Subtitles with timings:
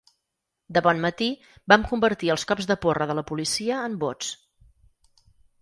[0.77, 1.27] De bon matí,
[1.73, 4.33] vam convertir els cops de porra de la policia en vots.